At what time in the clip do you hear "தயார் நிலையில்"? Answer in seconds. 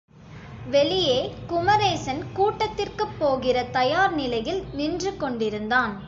3.71-4.63